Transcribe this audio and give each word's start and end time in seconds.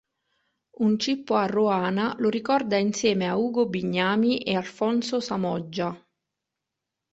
Un 0.85 0.97
cippo 0.97 1.35
a 1.35 1.45
Roana 1.45 2.15
lo 2.17 2.27
ricorda 2.29 2.75
insieme 2.75 3.27
a 3.29 3.35
Ugo 3.35 3.67
Bignami 3.67 4.39
e 4.39 4.55
Alfonso 4.55 5.19
Samoggia. 5.19 5.95